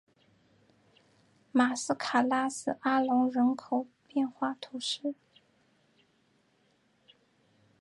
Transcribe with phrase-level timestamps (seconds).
[1.51, 5.13] 马斯卡拉斯阿龙人口变化图示